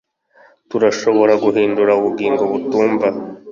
Turashobora 0.69 1.33
guhindura 1.43 1.91
ubugingo 1.99 2.43
butumva 2.51 3.07